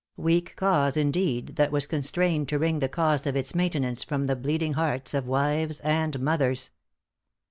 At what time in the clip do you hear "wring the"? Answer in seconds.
2.57-2.89